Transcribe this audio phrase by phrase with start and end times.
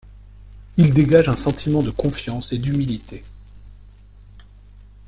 [0.77, 3.23] Il dégage un sentiment de confiance et d’humilité.